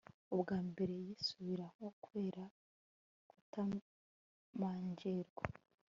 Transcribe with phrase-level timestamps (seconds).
[0.33, 2.43] Ubwa mbere yisubiraho kubera
[3.29, 5.43] kutamanjirwa